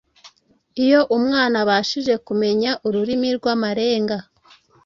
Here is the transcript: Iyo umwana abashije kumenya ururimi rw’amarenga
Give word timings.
Iyo 0.83 0.99
umwana 1.17 1.55
abashije 1.63 2.13
kumenya 2.25 2.71
ururimi 2.87 3.29
rw’amarenga 3.37 4.17